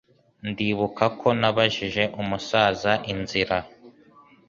Ndibuka 0.49 1.05
ko 1.19 1.27
nabajije 1.39 2.03
umusaza 2.21 2.91
inzira. 3.13 3.57